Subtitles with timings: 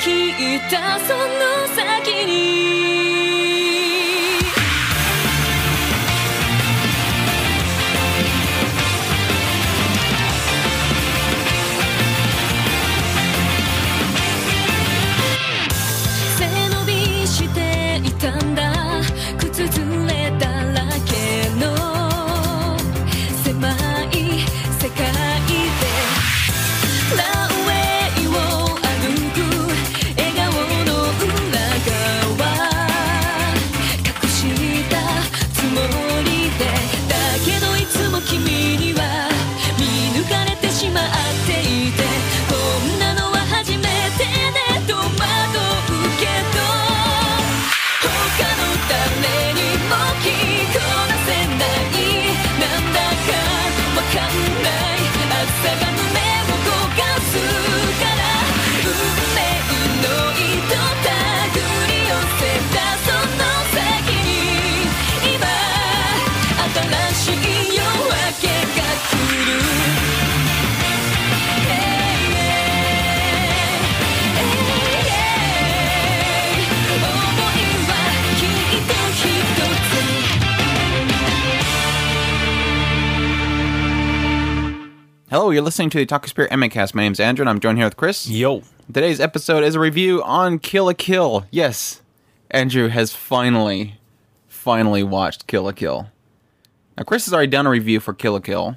[0.00, 2.73] しきったその先に
[85.34, 86.94] Hello, you're listening to the Otaku Spirit Animecast.
[86.94, 88.30] My name's Andrew, and I'm joined here with Chris.
[88.30, 88.62] Yo.
[88.86, 91.44] Today's episode is a review on Kill la Kill.
[91.50, 92.02] Yes,
[92.52, 93.96] Andrew has finally,
[94.46, 96.06] finally watched Kill la Kill.
[96.96, 98.76] Now, Chris has already done a review for Kill la Kill.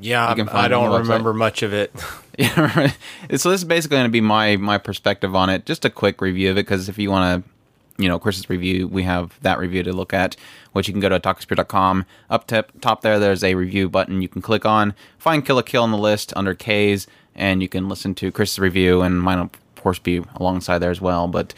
[0.00, 1.94] Yeah, I don't remember much of it.
[2.38, 2.96] Yeah, right.
[3.38, 5.66] so this is basically going to be my my perspective on it.
[5.66, 7.50] Just a quick review of it, because if you want to,
[7.98, 10.36] you know, Chris's review, we have that review to look at,
[10.72, 12.06] which you can go to otakuspirit.com.
[12.30, 14.94] Up tip, top there, there's a review button you can click on.
[15.18, 18.58] Find Kill la Kill on the list under K's, and you can listen to Chris's
[18.58, 21.28] review, and mine will, of course, be alongside there as well.
[21.28, 21.54] But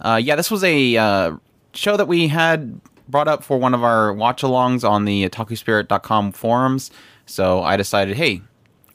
[0.00, 1.36] uh, yeah, this was a uh,
[1.74, 6.90] show that we had brought up for one of our watch-alongs on the otakuspirit.com forums.
[7.26, 8.42] So I decided, hey,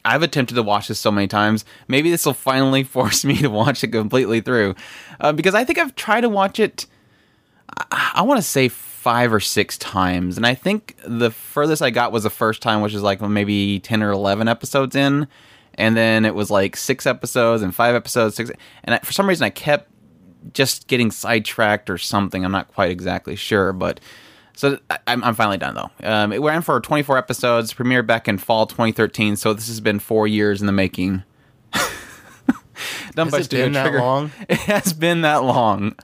[0.09, 1.65] I've attempted to watch this so many times.
[1.87, 4.75] Maybe this will finally force me to watch it completely through,
[5.19, 6.87] uh, because I think I've tried to watch it.
[7.91, 11.91] I, I want to say five or six times, and I think the furthest I
[11.91, 15.27] got was the first time, which is like maybe ten or eleven episodes in,
[15.75, 18.51] and then it was like six episodes and five episodes, six,
[18.83, 19.89] and I, for some reason I kept
[20.53, 22.43] just getting sidetracked or something.
[22.43, 23.99] I'm not quite exactly sure, but
[24.59, 25.89] so I- I'm, I'm finally done though.
[26.05, 29.37] Um, it ran for 24 episodes, premiered back in fall 2013.
[29.37, 31.23] So this has been four years in the making.
[33.15, 33.99] done Has by it Studio been that Trigger.
[33.99, 34.31] long?
[34.49, 35.95] It has been that long.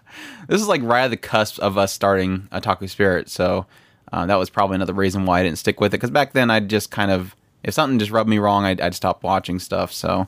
[0.48, 3.30] This is like right at the cusp of us starting Otaku Spirit.
[3.30, 3.66] So
[4.14, 5.98] uh, that was probably another reason why I didn't stick with it.
[5.98, 8.96] Because back then I'd just kind of, if something just rubbed me wrong, I'd, I'd
[8.96, 9.92] stop watching stuff.
[9.92, 10.28] So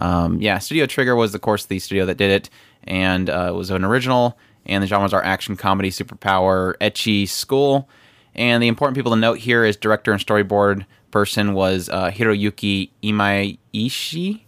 [0.00, 2.48] um, yeah, Studio Trigger was, of course, the studio that did it,
[2.84, 4.38] and uh, it was an original.
[4.66, 7.88] And the genres are action, comedy, superpower, ecchi, school.
[8.34, 12.90] And the important people to note here is director and storyboard person was uh, Hiroyuki
[13.02, 14.40] Imaishi,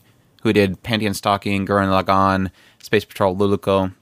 [0.43, 2.50] who did Panty and Stocking, Gurren Lagann,
[2.83, 3.93] Space Patrol, Luluco.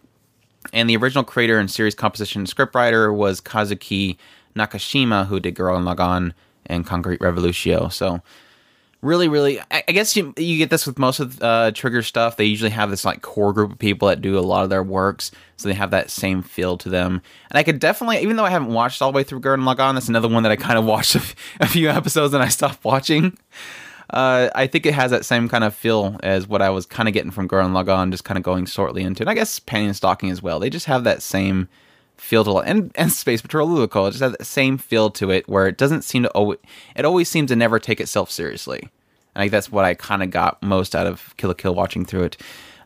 [0.72, 4.16] And the original creator and series composition scriptwriter was Kazuki
[4.54, 6.32] Nakashima, who did Gurren Lagann
[6.66, 7.88] and Concrete Revolutio.
[7.88, 8.20] So
[9.02, 12.36] really, really, I, I guess you, you get this with most of uh, Trigger stuff.
[12.36, 14.82] They usually have this like core group of people that do a lot of their
[14.82, 17.22] works, so they have that same feel to them.
[17.50, 19.94] And I could definitely, even though I haven't watched all the way through Gurren Lagann,
[19.94, 23.38] that's another one that I kind of watched a, few episodes and I stopped watching.
[24.10, 27.08] Uh, I think it has that same kind of feel as what I was kind
[27.08, 29.86] of getting from Gurren Lagann, just kind of going shortly into, and I guess Panty
[29.86, 30.58] and Stocking as well.
[30.58, 31.68] They just have that same
[32.20, 35.48] feel to and and Space Patrol Luluco it just has that same feel to it
[35.48, 36.58] where it doesn't seem to always,
[36.94, 38.80] it always seems to never take itself seriously.
[38.80, 38.90] And
[39.36, 42.04] I think that's what I kind of got most out of Kill la Kill watching
[42.04, 42.36] through it.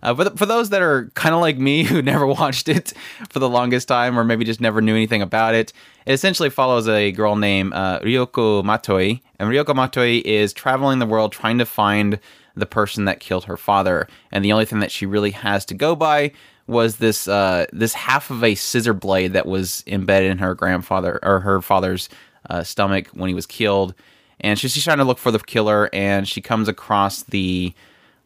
[0.04, 2.92] Uh, but for those that are kind of like me who never watched it
[3.28, 5.72] for the longest time or maybe just never knew anything about it,
[6.06, 9.20] it essentially follows a girl named uh, Ryuko Matoi.
[9.38, 12.20] And Ryuko Matoi is traveling the world trying to find
[12.54, 14.06] the person that killed her father.
[14.30, 16.32] And the only thing that she really has to go by
[16.66, 21.18] was this uh, this half of a scissor blade that was embedded in her grandfather
[21.22, 22.08] or her father's
[22.50, 23.94] uh, stomach when he was killed.
[24.40, 27.72] And she's, she's trying to look for the killer, and she comes across the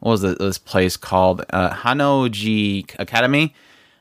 [0.00, 3.54] what was it, this place called uh, Honnouji Academy,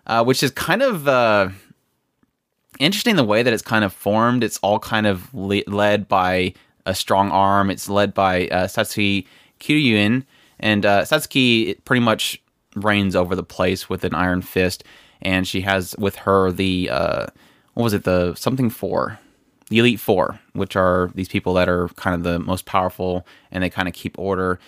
[0.06, 1.50] uh, which is kind of uh,
[2.80, 4.44] interesting the way that it's kind of formed.
[4.44, 6.54] It's all kind of le- led by
[6.86, 7.70] a strong arm.
[7.70, 9.26] It's led by uh, Satsuki
[9.60, 10.24] Kiryuin,
[10.60, 12.42] and uh, Satsuki pretty much
[12.84, 14.84] reigns over the place with an iron fist.
[15.22, 17.28] And she has with her the uh,
[17.74, 19.20] what was it the something four,
[19.70, 23.64] the elite four, which are these people that are kind of the most powerful and
[23.64, 24.60] they kind of keep order.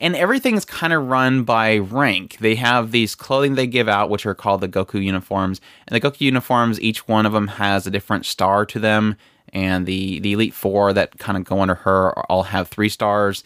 [0.00, 2.38] and everything's kind of run by rank.
[2.38, 6.00] They have these clothing they give out, which are called the Goku uniforms, and the
[6.00, 9.16] Goku uniforms, each one of them has a different star to them,
[9.52, 13.44] and the the Elite Four that kind of go under her all have three stars.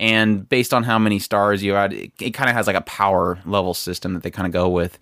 [0.00, 2.82] And based on how many stars you add, it, it kind of has like a
[2.82, 4.98] power level system that they kind of go with.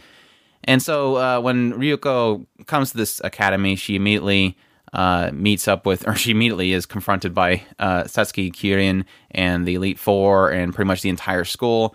[0.64, 4.56] And so uh, when Ryuko comes to this academy, she immediately
[4.92, 9.74] uh, meets up with, or she immediately is confronted by uh, Satsuki Kiryuin and the
[9.74, 11.94] Elite Four and pretty much the entire school.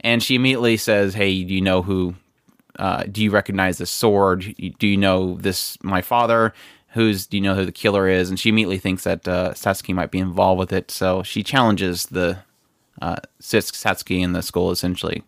[0.00, 2.14] And she immediately says, "Hey, do you know who?
[2.78, 4.54] Uh, do you recognize this sword?
[4.78, 5.78] Do you know this?
[5.82, 6.52] My father."
[6.94, 8.30] Who's do you know who the killer is?
[8.30, 12.06] And she immediately thinks that uh, Satsuki might be involved with it, so she challenges
[12.06, 12.38] the
[13.02, 15.22] uh, Satsuki in the school essentially.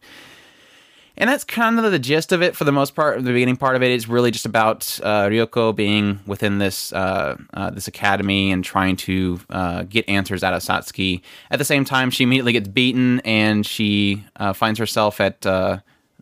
[1.19, 3.25] And that's kind of the gist of it for the most part.
[3.25, 7.37] The beginning part of it is really just about uh, Ryuko being within this uh,
[7.55, 11.23] uh, this academy and trying to uh, get answers out of Satsuki.
[11.51, 15.47] At the same time, she immediately gets beaten and she uh, finds herself at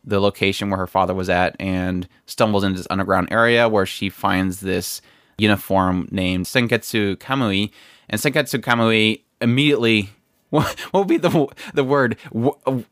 [0.07, 4.11] the location where her father was at and stumbles into this underground area where she
[4.11, 5.01] finds this
[5.39, 7.71] uniform named Senketsu Kamui.
[8.09, 10.11] And Senketsu Kamui immediately
[10.55, 12.17] what, would be the the word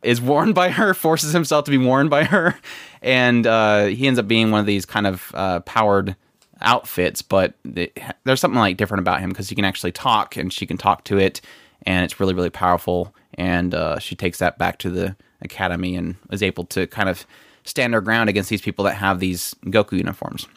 [0.03, 2.56] is worn by her forces himself to be worn by her
[3.03, 6.17] and uh, he ends up being one of these kind of uh, powered
[6.61, 10.67] outfits but there's something like different about him because he can actually talk and she
[10.67, 11.41] can talk to it
[11.85, 16.17] and it's really really powerful and uh, she takes that back to the academy and
[16.33, 17.25] is able to kind of
[17.65, 20.49] stand her ground against these people that have these goku uniforms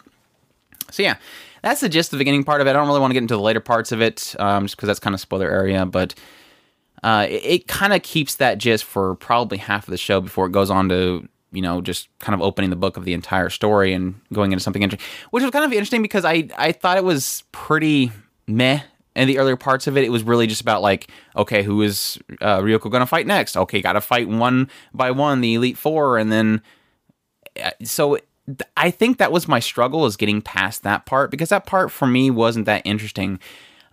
[0.90, 1.18] so yeah
[1.66, 3.24] that's the gist of the beginning part of it i don't really want to get
[3.24, 6.14] into the later parts of it um, just because that's kind of spoiler area but
[7.04, 10.46] uh, it, it kind of keeps that gist for probably half of the show before
[10.46, 13.50] it goes on to you know just kind of opening the book of the entire
[13.50, 16.98] story and going into something interesting, which was kind of interesting because I I thought
[16.98, 18.12] it was pretty
[18.48, 18.82] meh
[19.16, 22.20] in the earlier parts of it, it was really just about like, okay, who is
[22.42, 23.56] uh, Ryuko going to fight next?
[23.56, 26.62] Okay, got to fight one by one, the Elite Four, and then
[27.64, 28.20] uh, so
[28.78, 32.06] I think that was my struggle is getting past that part because that part for
[32.06, 33.40] me wasn't that interesting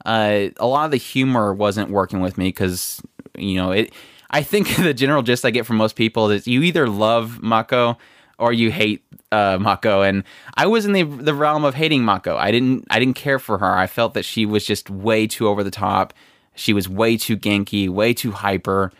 [0.05, 3.01] uh, a lot of the humor wasn't working with me because
[3.37, 3.93] you know it.
[4.31, 7.99] I think the general gist I get from most people is you either love Mako
[8.39, 10.25] or you hate uh, Mako, and
[10.57, 12.37] I was in the the realm of hating Mako.
[12.37, 13.77] I didn't I didn't care for her.
[13.77, 16.15] I felt that she was just way too over the top.
[16.55, 18.93] She was way too genki, way too hyper,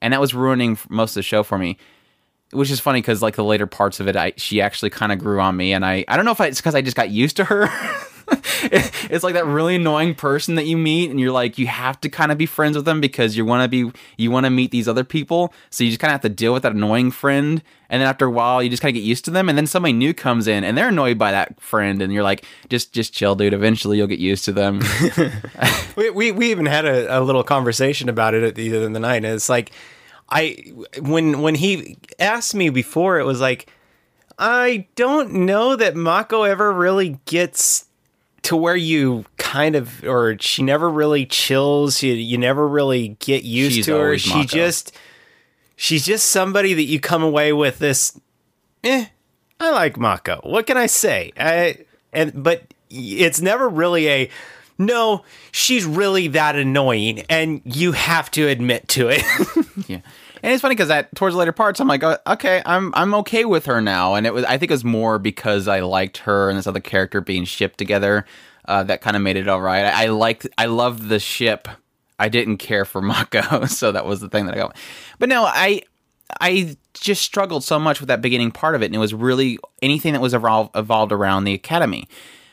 [0.00, 1.76] and that was ruining most of the show for me.
[2.52, 5.18] Which is funny because like the later parts of it, I she actually kind of
[5.18, 7.10] grew on me, and I I don't know if I, it's because I just got
[7.10, 7.68] used to her.
[8.62, 12.08] it's like that really annoying person that you meet and you're like you have to
[12.08, 14.70] kind of be friends with them because you want to be you want to meet
[14.70, 17.62] these other people so you just kind of have to deal with that annoying friend
[17.88, 19.66] and then after a while you just kind of get used to them and then
[19.66, 23.12] somebody new comes in and they're annoyed by that friend and you're like just just
[23.12, 24.80] chill dude eventually you'll get used to them
[25.96, 28.92] we, we, we even had a, a little conversation about it at the end of
[28.92, 29.72] the night and it's like
[30.30, 30.56] i
[31.00, 33.70] when when he asked me before it was like
[34.42, 37.84] I don't know that Mako ever really gets
[38.42, 42.02] to where you kind of or she never really chills.
[42.02, 44.16] You you never really get used she's to her.
[44.16, 44.46] she Mako.
[44.46, 44.96] just
[45.76, 48.18] she's just somebody that you come away with this
[48.82, 49.06] eh
[49.60, 50.40] i like mako.
[50.42, 51.32] What can i say?
[51.38, 51.84] I,
[52.14, 54.30] and but it's never really a
[54.78, 55.22] no
[55.52, 59.22] she's really that annoying and you have to admit to it
[59.86, 60.00] yeah
[60.42, 63.14] and it's funny because at towards the later parts, I'm like, oh, okay, I'm I'm
[63.16, 66.18] okay with her now, and it was I think it was more because I liked
[66.18, 68.24] her and this other character being shipped together
[68.66, 69.84] uh, that kind of made it all right.
[69.84, 71.68] I, I liked I loved the ship.
[72.18, 74.76] I didn't care for Mako, so that was the thing that I got.
[75.18, 75.82] But no, I
[76.40, 79.58] I just struggled so much with that beginning part of it, and it was really
[79.82, 82.08] anything that was evolved, evolved around the academy.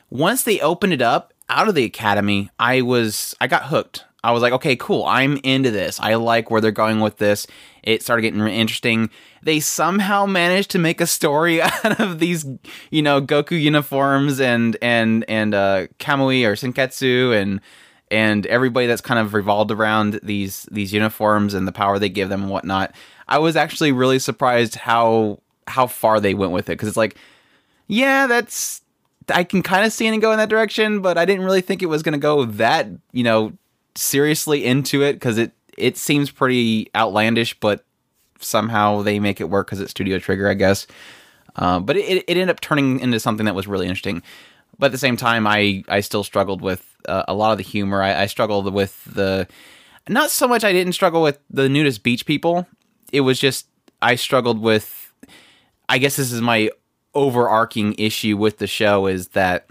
[0.09, 4.03] Once they opened it up out of the academy, I was I got hooked.
[4.27, 5.05] I was like, okay, cool.
[5.05, 6.01] I'm into this.
[6.01, 7.47] I like where they're going with this.
[7.81, 9.09] It started getting interesting.
[9.41, 12.45] They somehow managed to make a story out of these,
[12.91, 17.61] you know, Goku uniforms and and and uh, Kamui or Senketsu and
[18.11, 22.27] and everybody that's kind of revolved around these these uniforms and the power they give
[22.27, 22.93] them and whatnot.
[23.29, 27.15] I was actually really surprised how how far they went with it because it's like,
[27.87, 28.81] yeah, that's
[29.29, 31.61] I can kind of see it and go in that direction, but I didn't really
[31.61, 33.53] think it was going to go that you know
[33.97, 37.85] seriously into it because it it seems pretty outlandish, but
[38.39, 40.87] somehow they make it work because it's Studio Trigger, I guess.
[41.55, 44.21] Uh, but it, it ended up turning into something that was really interesting.
[44.79, 47.63] But at the same time, I I still struggled with uh, a lot of the
[47.63, 48.01] humor.
[48.01, 49.47] I, I struggled with the
[50.07, 50.63] not so much.
[50.63, 52.67] I didn't struggle with the nudist beach people.
[53.11, 53.67] It was just
[54.01, 55.13] I struggled with.
[55.89, 56.69] I guess this is my
[57.15, 59.67] overarching issue with the show is that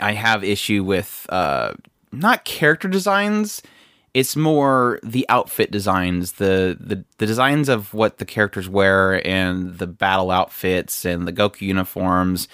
[0.00, 1.74] I have issue with uh,
[2.16, 3.62] not character designs.
[4.14, 9.78] It's more the outfit designs, the, the the designs of what the characters wear, and
[9.78, 12.48] the battle outfits and the Goku uniforms.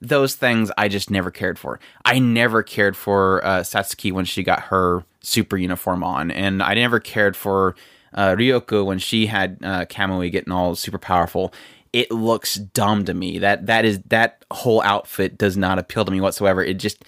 [0.00, 1.80] Those things I just never cared for.
[2.04, 6.74] I never cared for uh, Satsuki when she got her super uniform on, and I
[6.74, 7.74] never cared for
[8.14, 11.52] uh, Ryuko when she had uh, Kamui getting all super powerful.
[11.92, 13.38] It looks dumb to me.
[13.38, 16.64] That that is that whole outfit does not appeal to me whatsoever.
[16.64, 17.04] It just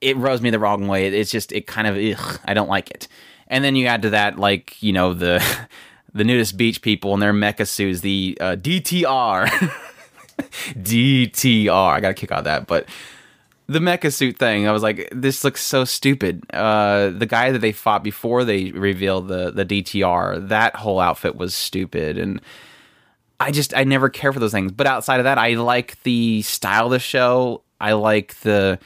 [0.00, 1.06] it rubs me the wrong way.
[1.08, 3.08] It's just it kind of ugh, I don't like it.
[3.48, 5.44] And then you add to that like you know the
[6.12, 9.46] the nudist beach people and their mecha suits, the uh, DTR,
[10.38, 11.92] DTR.
[11.92, 12.86] I got a kick out of that, but
[13.68, 16.44] the mecha suit thing, I was like, this looks so stupid.
[16.52, 21.36] Uh, the guy that they fought before they revealed the the DTR, that whole outfit
[21.36, 22.40] was stupid, and
[23.40, 24.72] I just I never care for those things.
[24.72, 27.62] But outside of that, I like the style of the show.
[27.80, 28.78] I like the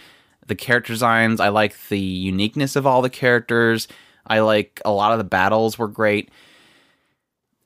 [0.51, 1.41] the character designs.
[1.41, 3.89] I like the uniqueness of all the characters.
[4.27, 6.29] I like a lot of the battles were great.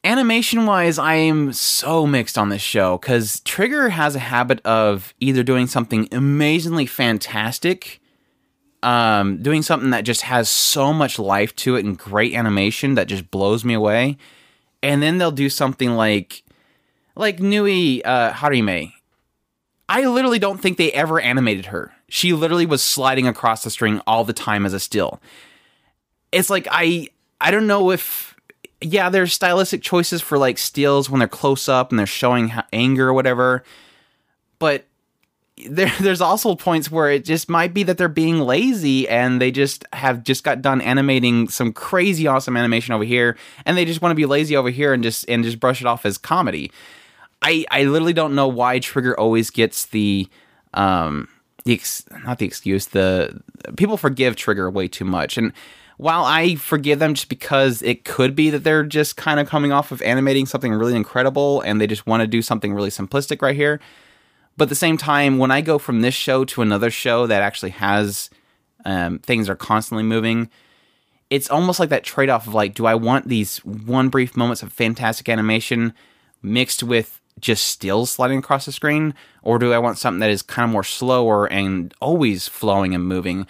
[0.05, 5.15] Animation wise, I am so mixed on this show because Trigger has a habit of
[5.19, 8.03] either doing something amazingly fantastic,
[8.83, 13.09] um, doing something that just has so much life to it and great animation that
[13.09, 14.19] just blows me away,
[14.83, 16.43] and then they'll do something like
[17.17, 18.93] like Nui uh, Harime.
[19.89, 21.94] I literally don't think they ever animated her.
[22.09, 25.21] She literally was sliding across the string all the time as a still.
[26.33, 27.09] It's like I
[27.41, 28.35] I don't know if
[28.81, 33.09] yeah, there's stylistic choices for like steals when they're close up and they're showing anger
[33.09, 33.65] or whatever.
[34.59, 34.85] But
[35.67, 39.51] there, there's also points where it just might be that they're being lazy and they
[39.51, 44.03] just have just got done animating some crazy awesome animation over here and they just
[44.03, 46.71] want to be lazy over here and just and just brush it off as comedy.
[47.43, 50.29] I I literally don't know why Trigger always gets the
[50.75, 51.29] um
[51.65, 53.43] the ex- not the excuse the
[53.77, 55.53] people forgive Trigger way too much and
[55.97, 59.73] while I forgive them just because it could be that they're just kind of coming
[59.73, 63.43] off of animating something really incredible and they just want to do something really simplistic
[63.43, 63.81] right here.
[64.57, 67.43] But at the same time, when I go from this show to another show that
[67.43, 68.31] actually has
[68.85, 70.51] um, things are constantly moving,
[71.31, 74.63] it's almost like that trade off of like, do I want these one brief moments
[74.63, 75.95] of fantastic animation
[76.43, 80.43] mixed with just stills sliding across the screen, or do I want something that is
[80.43, 83.47] kind of more slower and always flowing and moving?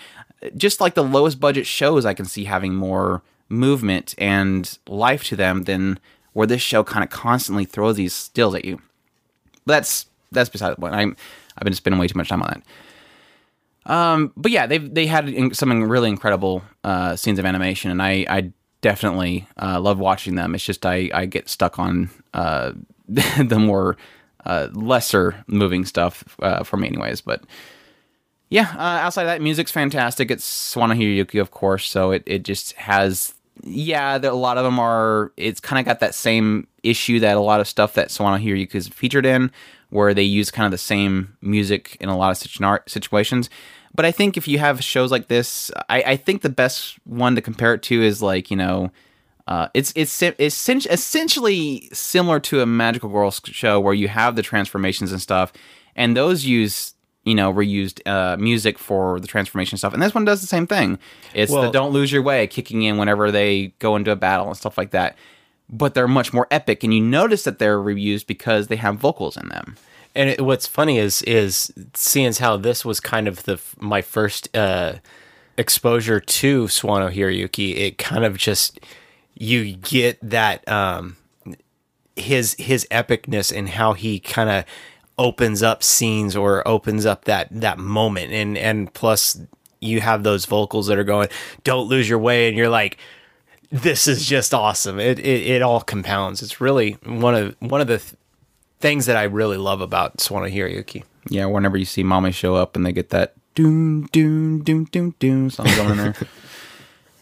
[0.56, 5.36] just like the lowest budget shows, I can see having more movement and life to
[5.36, 5.98] them than
[6.32, 8.80] where this show kind of constantly throws these stills at you.
[9.64, 10.94] But that's that's beside the point.
[10.94, 11.16] I'm
[11.56, 12.62] I've been spending way too much time on
[13.86, 13.92] that.
[13.92, 18.26] Um, but yeah, they they had some really incredible uh, scenes of animation, and I
[18.28, 20.54] I definitely uh, love watching them.
[20.54, 22.72] It's just I I get stuck on uh,
[23.08, 23.96] the more
[24.44, 27.20] uh, lesser moving stuff uh, for me, anyways.
[27.20, 27.42] But
[28.50, 30.30] yeah, uh, outside of that, music's fantastic.
[30.30, 34.78] It's Sawano Hiroyuki, of course, so it, it just has yeah, a lot of them
[34.78, 35.32] are.
[35.36, 38.74] It's kind of got that same issue that a lot of stuff that Sawano Hiroyuki
[38.74, 39.50] is featured in,
[39.90, 43.48] where they use kind of the same music in a lot of situations.
[43.94, 47.36] But I think if you have shows like this, I, I think the best one
[47.36, 48.90] to compare it to is like you know,
[49.46, 54.42] uh, it's it's it's essentially similar to a Magical Girl show where you have the
[54.42, 55.52] transformations and stuff,
[55.94, 59.94] and those use you know, reused uh, music for the transformation stuff.
[59.94, 60.98] And this one does the same thing.
[61.32, 64.46] It's well, the "Don't Lose Your Way" kicking in whenever they go into a battle
[64.46, 65.16] and stuff like that.
[65.70, 69.36] But they're much more epic, and you notice that they're reused because they have vocals
[69.36, 69.76] in them.
[70.14, 74.54] And it, what's funny is is seeing how this was kind of the my first
[74.54, 74.96] uh,
[75.56, 77.76] exposure to Sawano Hiroyuki.
[77.76, 78.78] It kind of just
[79.34, 81.16] you get that um,
[82.16, 84.64] his his epicness and how he kind of
[85.18, 88.32] opens up scenes or opens up that that moment.
[88.32, 89.40] And and plus
[89.80, 91.28] you have those vocals that are going
[91.62, 92.98] don't lose your way and you're like
[93.70, 95.00] this is just awesome.
[95.00, 96.42] It it, it all compounds.
[96.42, 98.14] It's really one of one of the th-
[98.80, 101.04] things that i really love about sawano hiroyuki.
[101.30, 105.14] Yeah whenever you see mommy show up and they get that doom doom doom doom
[105.18, 106.14] doom song going in there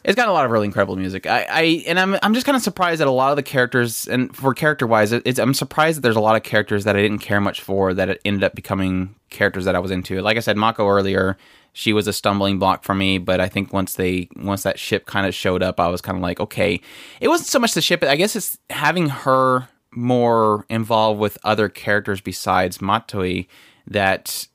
[0.05, 1.27] it's got a lot of really incredible music.
[1.27, 4.07] I, I and I'm I'm just kind of surprised that a lot of the characters
[4.09, 7.03] and for character wise, it's I'm surprised that there's a lot of characters that I
[7.03, 10.21] didn't care much for that it ended up becoming characters that I was into.
[10.21, 11.37] Like I said, Mako earlier,
[11.73, 15.07] she was a stumbling block for me, but I think once they once that ship
[15.07, 16.81] kind of showed up, I was kind of like, okay,
[17.21, 18.03] it wasn't so much the ship.
[18.03, 23.47] I guess it's having her more involved with other characters besides Matoi
[23.87, 24.49] that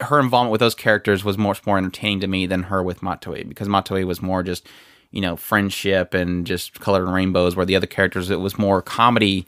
[0.00, 3.48] her involvement with those characters was much more entertaining to me than her with Matoi
[3.48, 4.68] because Matoi was more just
[5.10, 8.82] you know friendship and just color and rainbows where the other characters it was more
[8.82, 9.46] comedy.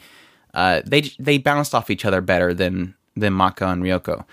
[0.55, 4.25] Uh, they they bounced off each other better than than Mako and Ryuko.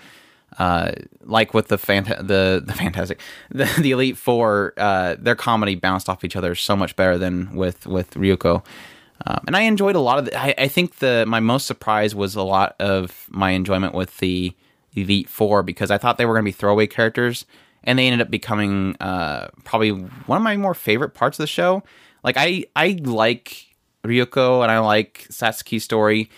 [0.58, 3.20] Uh, like with the fanta- the the fantastic
[3.50, 7.54] the, the elite four uh, their comedy bounced off each other so much better than
[7.54, 8.64] with with Ryuko.
[9.24, 12.12] Um, and i enjoyed a lot of the, I, I think the my most surprise
[12.12, 14.52] was a lot of my enjoyment with the
[14.94, 17.46] elite four because i thought they were going to be throwaway characters
[17.84, 21.46] and they ended up becoming uh, probably one of my more favorite parts of the
[21.46, 21.82] show
[22.22, 26.30] like i i like ryuko and i like satsuki's story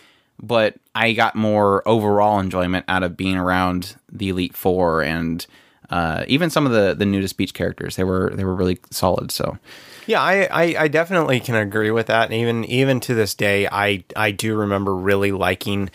[0.43, 5.47] but I got more overall enjoyment out of being around the Elite Four and
[5.91, 7.97] uh, even some of the the nudist beach characters.
[7.97, 9.31] They were they were really solid.
[9.31, 9.59] So
[10.07, 12.25] Yeah, I, I, I definitely can agree with that.
[12.25, 15.91] And even even to this day, I I do remember really liking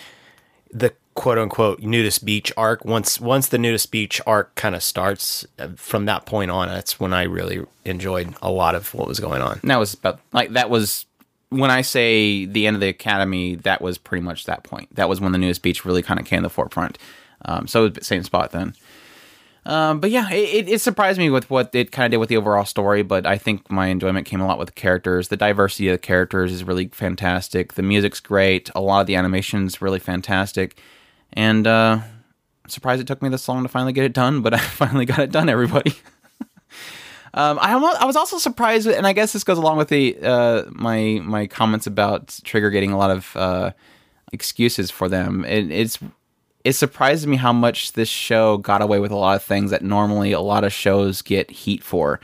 [0.71, 2.85] the quote unquote nudist beach arc.
[2.85, 6.99] Once once the nudist beach arc kind of starts, uh, from that point on, that's
[6.99, 9.59] when I really enjoyed a lot of what was going on.
[9.61, 11.05] and that was about like that was
[11.49, 13.55] when I say the end of the academy.
[13.55, 14.93] That was pretty much that point.
[14.95, 16.97] That was when the nudist beach really kind of came to the forefront.
[17.45, 18.73] Um, so same spot then.
[19.65, 22.37] Um, but yeah, it, it surprised me with what it kind of did with the
[22.37, 23.03] overall story.
[23.03, 25.27] But I think my enjoyment came a lot with the characters.
[25.27, 27.73] The diversity of the characters is really fantastic.
[27.73, 28.69] The music's great.
[28.73, 30.79] A lot of the animation's really fantastic.
[31.33, 31.99] And uh,
[32.63, 34.41] I'm surprised it took me this long to finally get it done.
[34.41, 35.49] But I finally got it done.
[35.49, 35.93] Everybody.
[37.33, 40.17] Um, I, almo- I was also surprised, and I guess this goes along with the
[40.21, 43.71] uh, my my comments about Trigger getting a lot of uh,
[44.33, 45.45] excuses for them.
[45.45, 45.99] It, it's
[46.63, 49.83] it surprised me how much this show got away with a lot of things that
[49.83, 52.19] normally a lot of shows get heat for.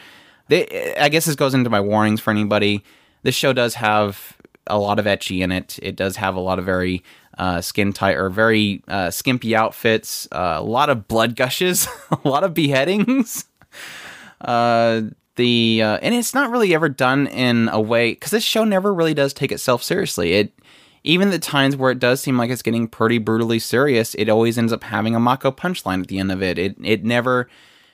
[0.48, 2.84] They, I guess this goes into my warnings for anybody.
[3.24, 5.80] This show does have a lot of ecchi in it.
[5.82, 7.04] It does have a lot of very
[7.38, 11.88] uh, skin tight or very uh, skimpy outfits, uh, a lot of blood gushes,
[12.24, 13.46] a lot of beheadings.
[14.42, 15.02] Uh,
[15.36, 18.94] the uh, and it's not really ever done in a way because this show never
[18.94, 20.34] really does take itself seriously.
[20.34, 20.54] It
[21.04, 24.58] even the times where it does seem like it's getting pretty brutally serious, it always
[24.58, 26.58] ends up having a Mako punchline at the end of it.
[26.58, 27.50] It it never.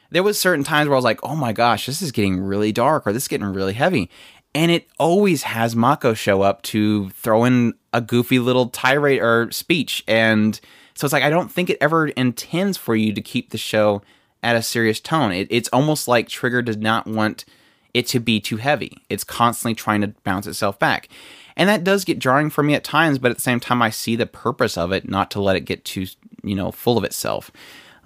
[0.10, 2.74] There was certain times where I was like, oh my gosh, this is getting really
[2.74, 4.10] dark or this is getting really heavy.
[4.54, 9.50] And it always has Mako show up to throw in a goofy little tirade or
[9.52, 10.04] speech.
[10.08, 10.60] And
[10.94, 14.02] so it's like, I don't think it ever intends for you to keep the show
[14.44, 15.32] at a serious tone.
[15.32, 17.46] It, it's almost like Trigger does not want
[17.94, 18.98] it to be too heavy.
[19.10, 21.10] It's constantly trying to bounce itself back.
[21.56, 23.90] And that does get jarring for me at times, but at the same time, I
[23.90, 26.08] see the purpose of it, not to let it get too,
[26.44, 27.52] you know, full of itself.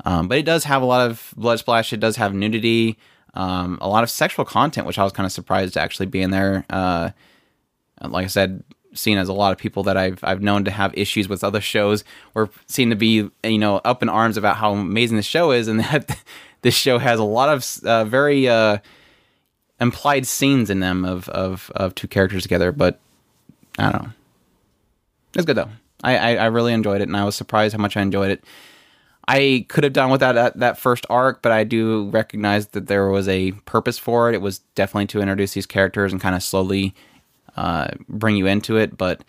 [0.03, 1.93] Um, but it does have a lot of blood splash.
[1.93, 2.97] It does have nudity,
[3.35, 6.21] um, a lot of sexual content, which I was kind of surprised to actually be
[6.21, 6.65] in there.
[6.69, 7.11] Uh,
[8.01, 10.93] like I said, seen as a lot of people that I've I've known to have
[10.97, 14.73] issues with other shows or seem to be you know up in arms about how
[14.73, 16.17] amazing this show is, and that
[16.61, 18.77] this show has a lot of uh, very uh,
[19.79, 22.71] implied scenes in them of, of of two characters together.
[22.71, 22.99] But
[23.77, 24.11] I don't know.
[25.35, 25.69] It's good though.
[26.03, 28.43] I, I, I really enjoyed it, and I was surprised how much I enjoyed it.
[29.27, 33.09] I could have done without that, that first arc, but I do recognize that there
[33.09, 34.35] was a purpose for it.
[34.35, 36.93] It was definitely to introduce these characters and kind of slowly
[37.57, 38.97] uh, bring you into it.
[38.97, 39.23] But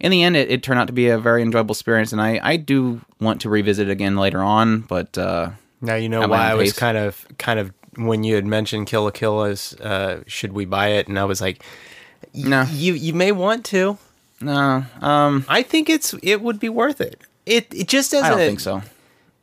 [0.00, 2.40] in the end, it, it, turned out to be a very enjoyable experience, and I,
[2.42, 4.80] I do want to revisit it again later on.
[4.80, 8.46] But uh, now you know why I was kind of kind of when you had
[8.46, 11.62] mentioned Kill la Kill as uh, should we buy it, and I was like,
[12.34, 13.98] no, you you may want to.
[14.40, 17.20] No, um, I think it's it would be worth it.
[17.46, 18.82] It it just as I don't a, think so.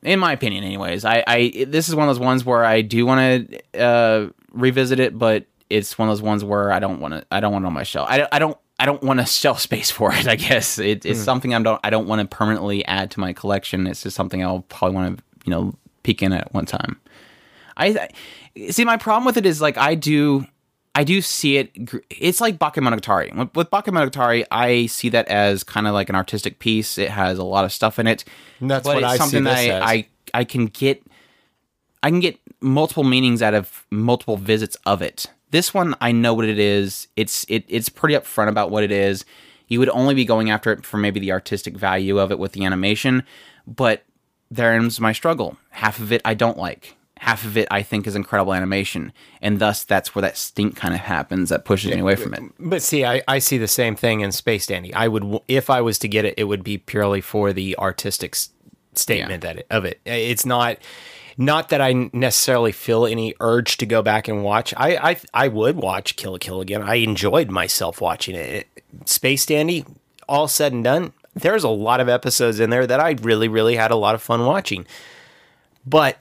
[0.04, 3.06] In my opinion, anyways, I, I this is one of those ones where I do
[3.06, 7.14] want to uh, revisit it, but it's one of those ones where I don't want
[7.14, 7.26] to.
[7.32, 8.08] I don't want it on my shelf.
[8.10, 8.58] I, I don't.
[8.80, 10.28] I don't want a shelf space for it.
[10.28, 11.26] I guess it, it's mm.
[11.26, 11.80] something I don't.
[11.84, 13.88] I don't want to permanently add to my collection.
[13.88, 17.00] It's just something I'll probably want to you know peek in at one time.
[17.78, 18.10] I,
[18.58, 18.86] I see.
[18.86, 20.46] My problem with it is like I do.
[21.00, 21.72] I do see it.
[22.10, 23.34] It's like Bakemonogatari.
[23.34, 26.98] With, with Bakemonogatari, I see that as kind of like an artistic piece.
[26.98, 28.26] It has a lot of stuff in it.
[28.60, 31.02] And that's but what it's I something see that I, I I can get.
[32.04, 35.28] I can get multiple meanings out of multiple visits of it.
[35.52, 37.08] This one, I know what it is.
[37.16, 39.24] It's it it's pretty upfront about what it is.
[39.70, 42.52] You would only be going after it for maybe the artistic value of it with
[42.52, 43.24] the animation,
[43.66, 44.04] but
[44.52, 45.56] there's my struggle.
[45.70, 49.60] Half of it I don't like half of it I think is incredible animation, and
[49.60, 52.42] thus that's where that stink kind of happens that pushes me away from it.
[52.60, 54.94] But see, I, I see the same thing in Space Dandy.
[54.94, 58.36] I would, if I was to get it, it would be purely for the artistic
[58.36, 58.50] s-
[58.94, 59.54] statement yeah.
[59.54, 60.00] that it, of it.
[60.06, 60.78] It's not.
[61.42, 64.74] Not that I necessarily feel any urge to go back and watch.
[64.76, 66.82] I I, I would watch Kill la Kill again.
[66.82, 68.68] I enjoyed myself watching it.
[69.06, 69.86] Space Dandy,
[70.28, 73.78] all said and done, there's a lot of episodes in there that I really, really
[73.78, 74.86] had a lot of fun watching.
[75.86, 76.18] But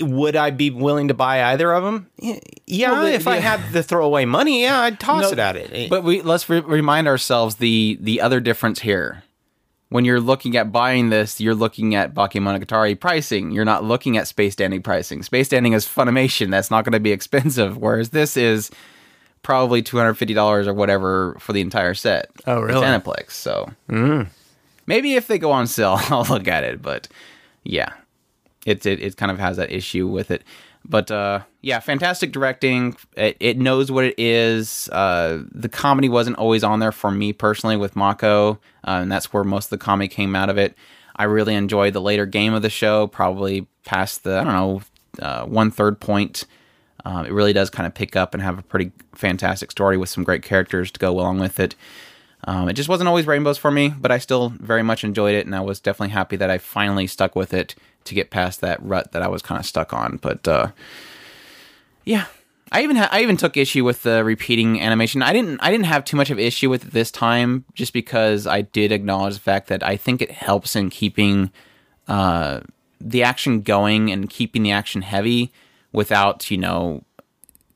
[0.00, 2.08] would I be willing to buy either of them?
[2.66, 3.30] Yeah, well, if yeah.
[3.30, 5.90] I had the throwaway money, yeah, I'd toss no, it at it.
[5.90, 9.22] But we let's re- remind ourselves the the other difference here.
[9.90, 13.50] when you're looking at buying this, you're looking at Bakemonogatari pricing.
[13.50, 15.22] You're not looking at Space Dandy pricing.
[15.22, 16.50] Space Dandy is Funimation.
[16.50, 17.78] That's not going to be expensive.
[17.78, 18.70] Whereas this is
[19.42, 22.30] probably two hundred fifty dollars or whatever for the entire set.
[22.46, 22.86] Oh, really?
[22.86, 23.30] It's Aniplex.
[23.32, 24.28] So mm.
[24.86, 26.82] maybe if they go on sale, I'll look at it.
[26.82, 27.08] But
[27.64, 27.94] yeah,
[28.66, 30.42] it it, it kind of has that issue with it.
[30.84, 32.96] But uh, yeah, fantastic directing.
[33.16, 34.88] It, it knows what it is.
[34.90, 38.56] Uh, the comedy wasn't always on there for me personally with Mako, uh,
[39.02, 40.74] and that's where most of the comedy came out of it.
[41.16, 44.82] I really enjoyed the later game of the show, probably past the I don't know
[45.20, 46.46] uh, one third point.
[47.04, 50.08] Um, it really does kind of pick up and have a pretty fantastic story with
[50.08, 51.74] some great characters to go along with it.
[52.44, 55.46] Um, it just wasn't always rainbows for me, but I still very much enjoyed it,
[55.46, 57.74] and I was definitely happy that I finally stuck with it
[58.04, 60.18] to get past that rut that I was kind of stuck on.
[60.18, 60.68] But uh,
[62.04, 62.26] yeah,
[62.70, 65.22] I even ha- I even took issue with the repeating animation.
[65.22, 68.46] I didn't I didn't have too much of issue with it this time, just because
[68.46, 71.50] I did acknowledge the fact that I think it helps in keeping
[72.06, 72.60] uh,
[73.00, 75.52] the action going and keeping the action heavy
[75.92, 77.02] without you know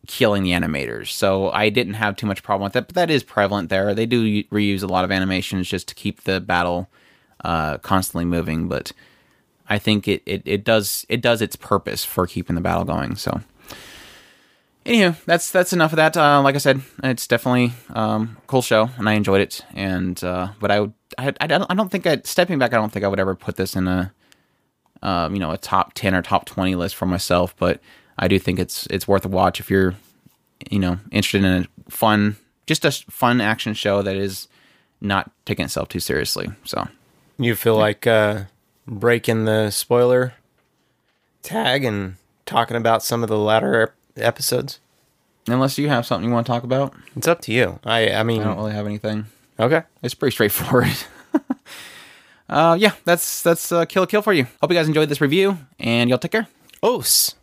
[0.06, 1.08] killing the animators.
[1.08, 3.94] So I didn't have too much problem with that, but that is prevalent there.
[3.94, 6.88] They do reuse a lot of animations just to keep the battle
[7.44, 8.92] uh, constantly moving, but
[9.68, 13.16] I think it, it, it does it does its purpose for keeping the battle going.
[13.16, 13.40] So
[14.84, 16.16] anywho, that's that's enough of that.
[16.16, 19.64] Uh, like I said, it's definitely um, a cool show, and I enjoyed it.
[19.74, 22.76] And uh, but I would I, I don't I don't think I stepping back, I
[22.76, 24.12] don't think I would ever put this in a
[25.02, 27.56] um, you know a top ten or top twenty list for myself.
[27.56, 27.80] But
[28.22, 29.96] I do think it's it's worth a watch if you're
[30.70, 32.36] you know interested in a fun,
[32.68, 34.46] just a fun action show that is
[35.00, 36.48] not taking itself too seriously.
[36.64, 36.86] So
[37.36, 38.44] You feel like uh,
[38.86, 40.34] breaking the spoiler
[41.42, 42.14] tag and
[42.46, 44.78] talking about some of the latter episodes?
[45.48, 47.80] unless you have something you want to talk about, It's up to you.
[47.84, 49.26] I I mean, I don't really have anything.
[49.58, 49.82] okay.
[50.00, 50.94] It's pretty straightforward.
[52.48, 54.46] uh, yeah, that's that's uh, kill la kill for you.
[54.60, 56.46] Hope you guys enjoyed this review, and y'all take care.
[56.84, 57.34] Os.